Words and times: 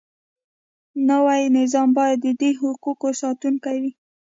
نوی 1.09 1.41
نظام 1.57 1.89
باید 1.97 2.17
د 2.23 2.27
دې 2.39 2.49
حقوقو 2.61 3.09
ساتونکی 3.21 3.77
وي. 3.81 3.91